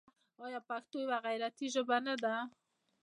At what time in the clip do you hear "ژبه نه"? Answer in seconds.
1.73-2.15